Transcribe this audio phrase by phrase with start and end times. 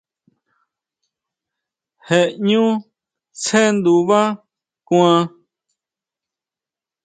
[2.05, 2.63] Je ʼñú
[3.41, 4.21] sjendubá
[4.87, 5.21] kuan.